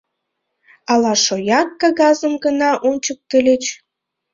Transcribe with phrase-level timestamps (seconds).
[0.91, 3.63] Ала шояк кагазым гына ончыктыльыч?